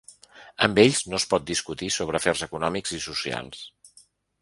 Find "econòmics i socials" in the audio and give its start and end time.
2.49-3.65